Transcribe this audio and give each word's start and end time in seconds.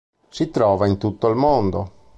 Si 0.29 0.49
trova 0.49 0.87
in 0.87 0.97
tutto 0.97 1.27
il 1.29 1.35
mondo. 1.35 2.09